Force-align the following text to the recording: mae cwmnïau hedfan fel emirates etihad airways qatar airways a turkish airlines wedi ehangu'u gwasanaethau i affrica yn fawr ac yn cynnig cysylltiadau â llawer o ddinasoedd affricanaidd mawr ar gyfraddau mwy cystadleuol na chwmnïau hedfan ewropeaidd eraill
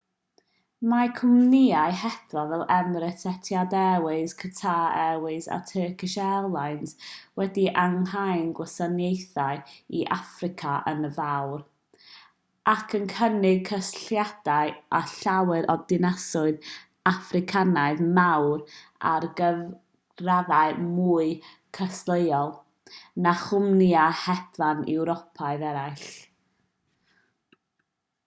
mae 0.91 1.09
cwmnïau 1.17 1.97
hedfan 2.03 2.47
fel 2.51 2.63
emirates 2.75 3.25
etihad 3.31 3.73
airways 3.79 4.31
qatar 4.43 4.95
airways 5.01 5.47
a 5.57 5.57
turkish 5.71 6.15
airlines 6.29 6.95
wedi 7.41 7.65
ehangu'u 7.81 8.47
gwasanaethau 8.61 9.59
i 9.99 10.01
affrica 10.15 10.71
yn 10.93 11.05
fawr 11.19 11.61
ac 12.75 12.97
yn 13.01 13.05
cynnig 13.17 13.63
cysylltiadau 13.71 14.73
â 15.01 15.03
llawer 15.13 15.69
o 15.75 15.77
ddinasoedd 15.83 16.67
affricanaidd 17.13 18.03
mawr 18.17 18.57
ar 19.13 19.29
gyfraddau 19.43 20.77
mwy 20.89 21.29
cystadleuol 21.45 22.53
na 23.27 23.35
chwmnïau 23.45 24.19
hedfan 24.25 24.83
ewropeaidd 24.99 25.69
eraill 25.73 26.09